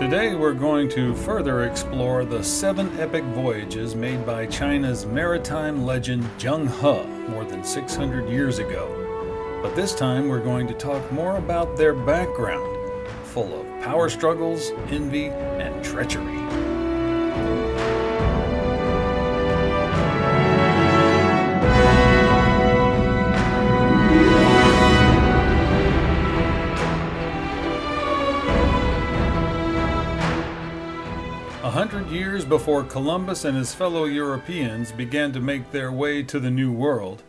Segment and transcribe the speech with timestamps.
[0.00, 6.24] Today we're going to further explore the seven epic voyages made by China's maritime legend
[6.38, 9.60] Zheng He more than 600 years ago.
[9.62, 14.70] But this time we're going to talk more about their background, full of power struggles,
[14.88, 16.69] envy, and treachery.
[32.30, 36.70] Years before Columbus and his fellow Europeans began to make their way to the New
[36.70, 37.24] World,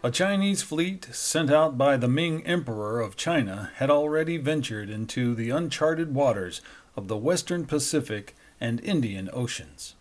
[0.00, 5.34] a Chinese fleet sent out by the Ming Emperor of China had already ventured into
[5.34, 6.60] the uncharted waters
[6.94, 9.96] of the Western Pacific and Indian Oceans.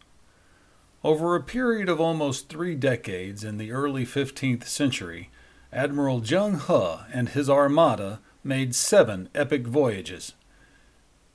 [1.03, 5.31] Over a period of almost three decades in the early 15th century,
[5.73, 10.33] Admiral Zheng He and his armada made seven epic voyages.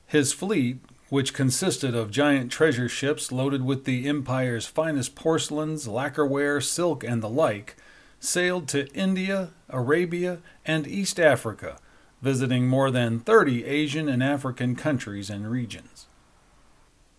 [0.06, 0.78] His fleet
[1.12, 7.22] which consisted of giant treasure ships loaded with the empire's finest porcelains, lacquerware, silk, and
[7.22, 7.76] the like,
[8.18, 11.76] sailed to India, Arabia, and East Africa,
[12.22, 16.06] visiting more than 30 Asian and African countries and regions.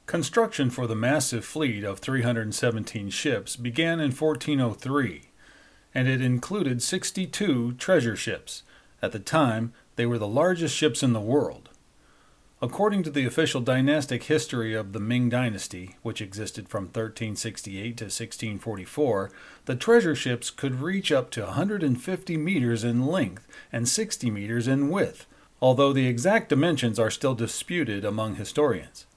[0.07, 5.29] Construction for the massive fleet of 317 ships began in 1403,
[5.93, 8.63] and it included 62 treasure ships.
[9.03, 11.69] At the time, they were the largest ships in the world.
[12.63, 18.05] According to the official dynastic history of the Ming Dynasty, which existed from 1368 to
[18.05, 19.31] 1644,
[19.65, 24.89] the treasure ships could reach up to 150 meters in length and 60 meters in
[24.89, 25.25] width,
[25.61, 29.07] although the exact dimensions are still disputed among historians.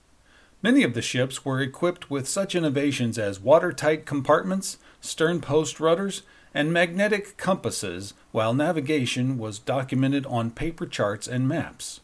[0.61, 6.23] Many of the ships were equipped with such innovations as watertight compartments, stern post rudders,
[6.53, 12.01] and magnetic compasses, while navigation was documented on paper charts and maps.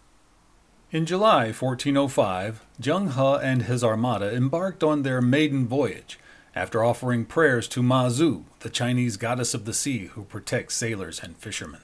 [0.92, 6.18] In July 1405, Zheng He and his armada embarked on their maiden voyage,
[6.54, 11.18] after offering prayers to Ma Zu, the Chinese goddess of the sea who protects sailors
[11.22, 11.80] and fishermen.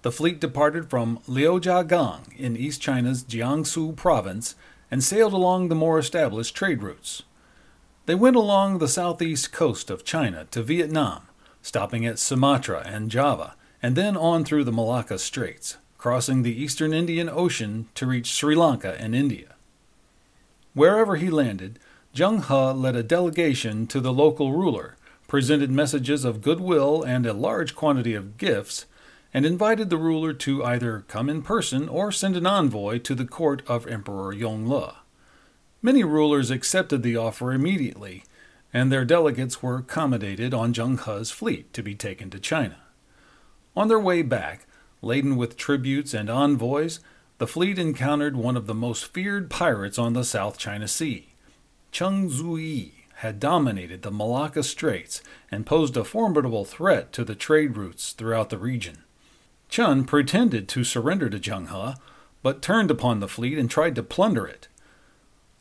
[0.00, 4.54] The fleet departed from Liujiagang in East China's Jiangsu province
[4.90, 7.24] and sailed along the more established trade routes.
[8.06, 11.28] They went along the southeast coast of China to Vietnam,
[11.60, 16.92] stopping at Sumatra and Java, and then on through the Malacca Straits, crossing the eastern
[16.92, 19.54] Indian Ocean to reach Sri Lanka and India.
[20.74, 21.78] Wherever he landed,
[22.14, 24.98] Zheng He led a delegation to the local ruler,
[25.28, 28.84] presented messages of goodwill and a large quantity of gifts,
[29.32, 33.24] and invited the ruler to either come in person or send an envoy to the
[33.24, 34.96] court of Emperor Yongle.
[35.80, 38.24] Many rulers accepted the offer immediately,
[38.74, 42.76] and their delegates were accommodated on Zheng He's fleet to be taken to China.
[43.74, 44.66] On their way back,
[45.04, 47.00] Laden with tributes and envoys,
[47.36, 51.28] the fleet encountered one of the most feared pirates on the South China Sea.
[51.92, 57.76] Chen Zuyi had dominated the Malacca Straits and posed a formidable threat to the trade
[57.76, 59.04] routes throughout the region.
[59.68, 62.00] Chun pretended to surrender to Zheng He,
[62.42, 64.68] but turned upon the fleet and tried to plunder it.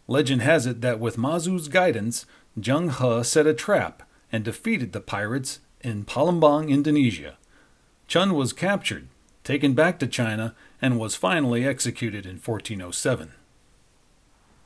[0.07, 2.25] Legend has it that with Mazu's guidance,
[2.57, 7.37] Zheng He set a trap and defeated the pirates in Palembang, Indonesia.
[8.07, 9.09] Chun was captured
[9.43, 13.31] taken back to China, and was finally executed in 1407.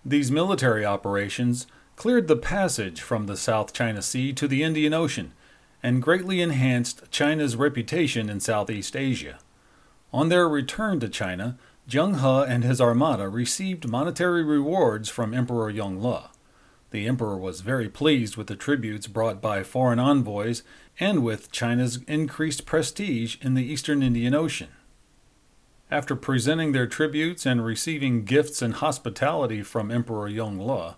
[0.05, 5.33] These military operations cleared the passage from the South China Sea to the Indian Ocean
[5.83, 9.39] and greatly enhanced China's reputation in Southeast Asia.
[10.13, 11.57] On their return to China,
[11.89, 16.29] Zheng He and his armada received monetary rewards from Emperor Yongle.
[16.91, 20.63] The emperor was very pleased with the tributes brought by foreign envoys
[20.99, 24.69] and with China's increased prestige in the eastern Indian Ocean.
[25.91, 30.95] After presenting their tributes and receiving gifts and hospitality from Emperor Yongle,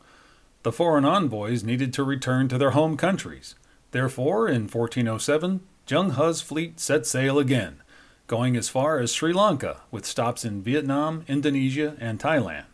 [0.63, 3.55] the foreign envoys needed to return to their home countries.
[3.91, 7.81] Therefore, in 1407, Zheng He's fleet set sail again,
[8.27, 12.65] going as far as Sri Lanka, with stops in Vietnam, Indonesia, and Thailand.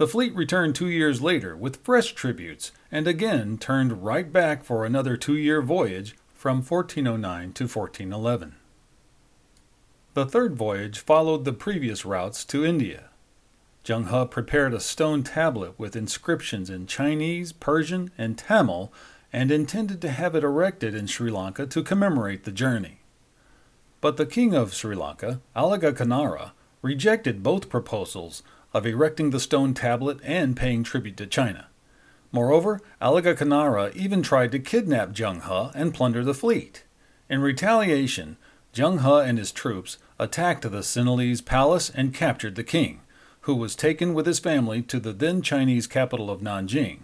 [0.00, 4.86] The fleet returned two years later with fresh tributes and again turned right back for
[4.86, 8.56] another two year voyage from 1409 to 1411.
[10.14, 13.10] The third voyage followed the previous routes to India.
[13.84, 18.90] Zheng He prepared a stone tablet with inscriptions in Chinese, Persian, and Tamil
[19.34, 23.00] and intended to have it erected in Sri Lanka to commemorate the journey.
[24.00, 30.18] But the king of Sri Lanka, Alaga rejected both proposals of erecting the stone tablet
[30.22, 31.66] and paying tribute to China.
[32.32, 33.34] Moreover, Alaga
[33.96, 36.84] even tried to kidnap Zheng He and plunder the fleet.
[37.28, 38.36] In retaliation,
[38.72, 43.00] Zheng He and his troops attacked the Sinhalese palace and captured the king,
[43.42, 47.00] who was taken with his family to the then Chinese capital of Nanjing.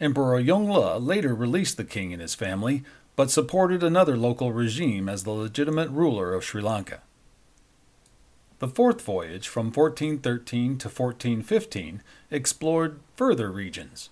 [0.00, 2.82] Emperor Yongle later released the king and his family,
[3.14, 7.02] but supported another local regime as the legitimate ruler of Sri Lanka.
[8.58, 14.08] The fourth voyage, from 1413 to 1415, explored further regions.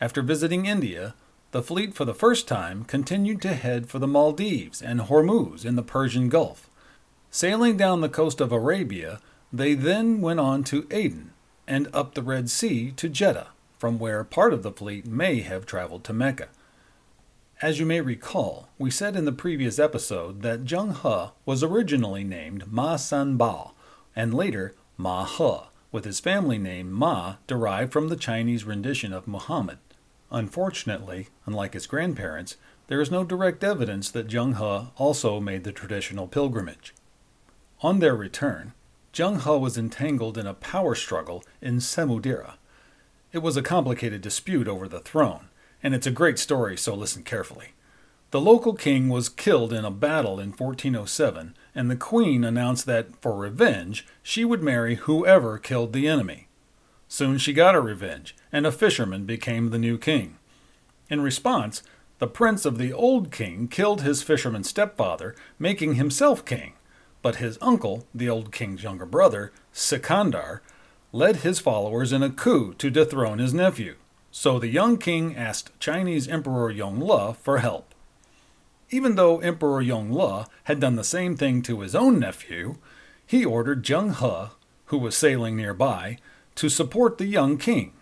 [0.00, 1.14] After visiting India,
[1.50, 5.74] the fleet for the first time continued to head for the Maldives and Hormuz in
[5.74, 6.70] the Persian Gulf.
[7.32, 9.20] Sailing down the coast of Arabia,
[9.52, 11.32] they then went on to Aden
[11.66, 15.66] and up the Red Sea to Jeddah, from where part of the fleet may have
[15.66, 16.48] traveled to Mecca.
[17.60, 22.22] As you may recall, we said in the previous episode that Zheng He was originally
[22.22, 23.72] named Ma San Bao
[24.14, 25.56] and later Ma He,
[25.92, 29.78] with his family name Ma derived from the Chinese rendition of Muhammad.
[30.30, 35.72] Unfortunately, unlike his grandparents, there is no direct evidence that Zheng He also made the
[35.72, 36.94] traditional pilgrimage.
[37.82, 38.72] On their return,
[39.12, 42.54] Zheng He was entangled in a power struggle in Samudera.
[43.32, 45.48] It was a complicated dispute over the throne,
[45.82, 47.74] and it's a great story, so listen carefully.
[48.32, 53.16] The local king was killed in a battle in 1407, and the queen announced that,
[53.20, 56.48] for revenge, she would marry whoever killed the enemy.
[57.08, 60.36] Soon she got her revenge, and a fisherman became the new king.
[61.08, 61.82] In response,
[62.20, 66.74] the prince of the old king killed his fisherman stepfather, making himself king.
[67.22, 70.62] But his uncle, the old king's younger brother, Sikandar,
[71.12, 73.96] led his followers in a coup to dethrone his nephew.
[74.30, 77.89] So the young king asked Chinese Emperor Yongle for help.
[78.90, 82.76] Even though Emperor Yongle had done the same thing to his own nephew,
[83.24, 84.52] he ordered Zheng He,
[84.86, 86.18] who was sailing nearby,
[86.56, 87.92] to support the young king.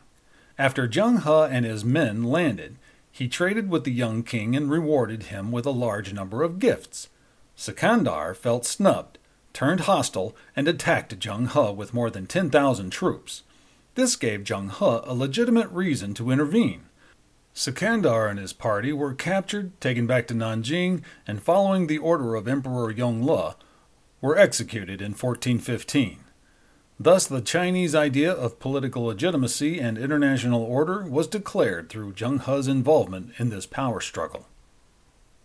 [0.58, 2.76] After Zheng He and his men landed,
[3.12, 7.08] he traded with the young king and rewarded him with a large number of gifts.
[7.54, 9.18] Sikandar felt snubbed,
[9.52, 13.42] turned hostile, and attacked Zheng He with more than 10,000 troops.
[13.94, 16.87] This gave Zheng He a legitimate reason to intervene.
[17.58, 22.46] Sikandar and his party were captured, taken back to Nanjing, and following the order of
[22.46, 23.56] Emperor Yongle,
[24.20, 26.20] were executed in 1415.
[27.00, 32.68] Thus, the Chinese idea of political legitimacy and international order was declared through Zheng He's
[32.68, 34.46] involvement in this power struggle.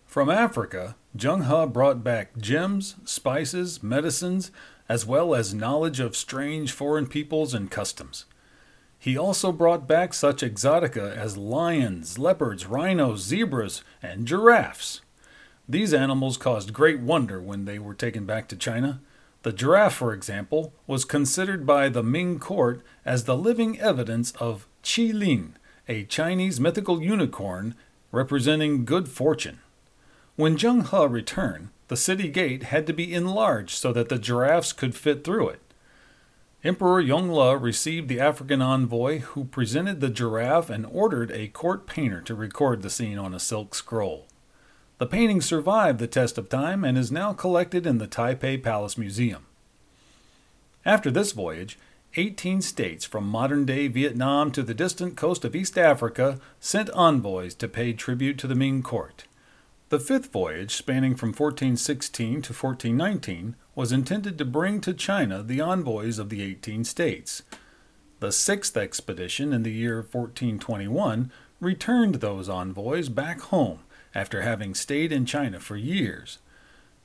[0.05, 4.51] From Africa, Zheng He brought back gems, spices, medicines,
[4.87, 8.25] as well as knowledge of strange foreign peoples and customs.
[9.03, 15.01] He also brought back such exotica as lions, leopards, rhinos, zebras, and giraffes.
[15.67, 19.01] These animals caused great wonder when they were taken back to China.
[19.41, 24.67] The giraffe, for example, was considered by the Ming court as the living evidence of
[24.85, 25.57] Qi Lin,
[25.89, 27.75] a Chinese mythical unicorn
[28.13, 29.59] representing good fortune.
[30.37, 34.71] When Zheng He returned, the city gate had to be enlarged so that the giraffes
[34.71, 35.59] could fit through it.
[36.63, 42.21] Emperor Yongle received the African envoy who presented the giraffe and ordered a court painter
[42.21, 44.27] to record the scene on a silk scroll.
[44.97, 48.97] The painting survived the test of time and is now collected in the Taipei Palace
[48.97, 49.45] Museum.
[50.85, 51.77] After this voyage,
[52.15, 57.55] 18 states from modern day Vietnam to the distant coast of East Africa sent envoys
[57.55, 59.25] to pay tribute to the Ming court.
[59.89, 65.61] The fifth voyage, spanning from 1416 to 1419, was intended to bring to China the
[65.61, 67.43] envoys of the 18 states.
[68.19, 73.79] The sixth expedition in the year 1421 returned those envoys back home
[74.15, 76.39] after having stayed in China for years.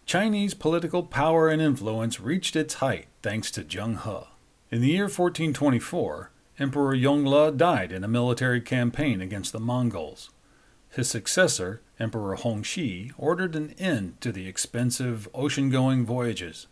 [0.05, 4.27] Chinese political power and influence reached its height thanks to Zheng He.
[4.71, 10.31] In the year 1424, Emperor Yongle died in a military campaign against the Mongols.
[10.91, 16.67] His successor, Emperor Hongxi, ordered an end to the expensive ocean going voyages.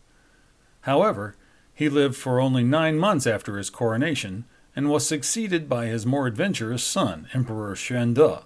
[0.83, 1.37] However,
[1.75, 6.27] he lived for only nine months after his coronation and was succeeded by his more
[6.27, 8.45] adventurous son, Emperor Xuande.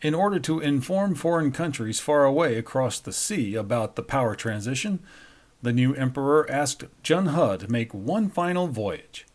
[0.00, 5.00] In order to inform foreign countries far away across the sea about the power transition,
[5.62, 9.26] the new emperor asked Zheng He to make one final voyage.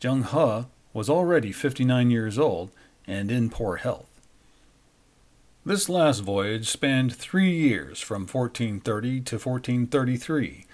[0.00, 2.70] Zheng He was already 59 years old
[3.06, 4.11] and in poor health.
[5.64, 10.66] This last voyage spanned three years from 1430 to 1433.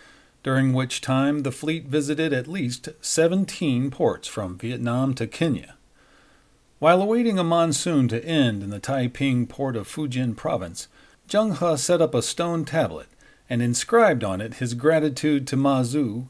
[0.43, 5.75] during which time the fleet visited at least 17 ports from Vietnam to Kenya.
[6.79, 10.89] While awaiting a monsoon to end in the Taiping port of Fujian province,
[11.29, 13.09] Zheng He set up a stone tablet
[13.51, 16.29] and inscribed on it his gratitude to Ma Zu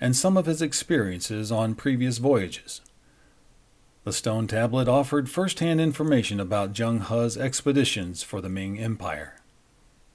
[0.00, 2.80] and some of his experiences on previous voyages.
[4.02, 9.36] The stone tablet offered first hand information about Zheng He's expeditions for the Ming Empire.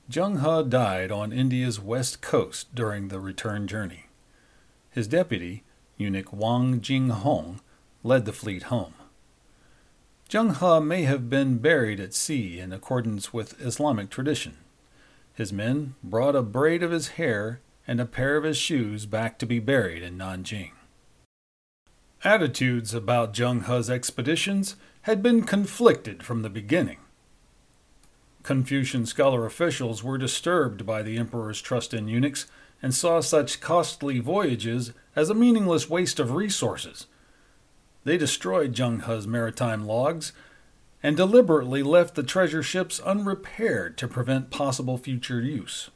[0.09, 4.05] Zheng He died on India's west coast during the return journey.
[4.89, 5.63] His deputy,
[5.97, 7.59] eunuch Wang Jinghong,
[8.03, 8.95] led the fleet home.
[10.29, 14.57] Zheng He may have been buried at sea in accordance with Islamic tradition.
[15.35, 19.37] His men brought a braid of his hair and a pair of his shoes back
[19.37, 20.71] to be buried in Nanjing.
[22.25, 26.97] Attitudes about Zheng He's expeditions had been conflicted from the beginning.
[28.41, 32.47] Confucian scholar officials were disturbed by the emperor's trust in eunuchs
[32.81, 37.05] and saw such costly voyages as a meaningless waste of resources.
[38.05, 40.33] They destroyed Zheng He's maritime logs
[41.03, 45.91] and deliberately left the treasure ships unrepaired to prevent possible future use.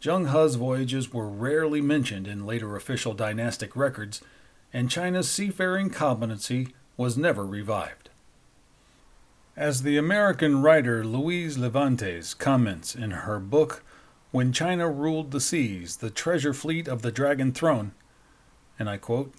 [0.00, 4.22] Zheng He's voyages were rarely mentioned in later official dynastic records,
[4.72, 8.10] and China's seafaring competency was never revived.
[9.56, 13.82] As the American writer Louise Levathes comments in her book
[14.30, 17.92] When China Ruled the Seas, the Treasure Fleet of the Dragon Throne,
[18.78, 19.34] and I quote,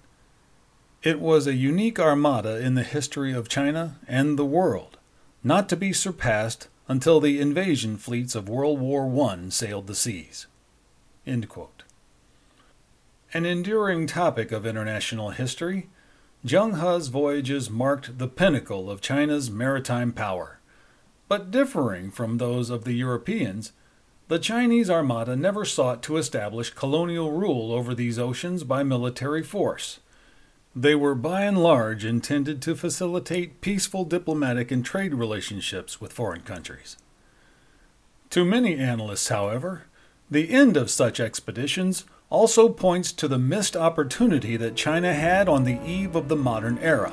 [1.02, 4.98] It was a unique armada in the history of China and the world,
[5.42, 10.46] not to be surpassed until the invasion fleets of World War I sailed the seas.
[13.34, 15.88] An enduring topic of international history,
[16.44, 20.58] Zheng He's voyages marked the pinnacle of China's maritime power.
[21.28, 23.72] But differing from those of the Europeans,
[24.28, 30.00] the Chinese Armada never sought to establish colonial rule over these oceans by military force.
[30.76, 36.42] They were by and large intended to facilitate peaceful diplomatic and trade relationships with foreign
[36.42, 36.98] countries.
[38.28, 39.84] To many analysts, however,
[40.30, 45.64] the end of such expeditions also points to the missed opportunity that China had on
[45.64, 47.12] the eve of the modern era.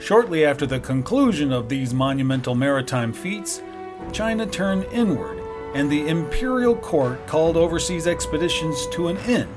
[0.00, 3.62] Shortly after the conclusion of these monumental maritime feats,
[4.10, 5.40] China turned inward
[5.74, 9.54] and the imperial court called overseas expeditions to an end,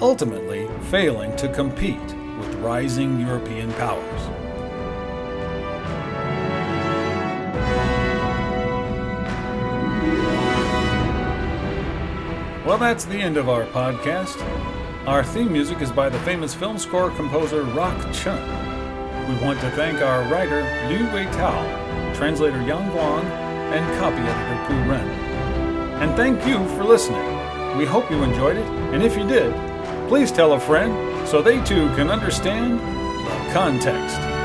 [0.00, 2.00] ultimately failing to compete
[2.38, 4.45] with rising European powers.
[12.66, 14.42] Well, that's the end of our podcast.
[15.06, 18.42] Our theme music is by the famous film score composer Rock Chun.
[19.28, 23.24] We want to thank our writer Liu Wei Tao, translator Yang Guang,
[23.70, 25.08] and copy editor Pu Ren.
[26.02, 27.78] And thank you for listening.
[27.78, 29.54] We hope you enjoyed it, and if you did,
[30.08, 34.35] please tell a friend so they too can understand the context.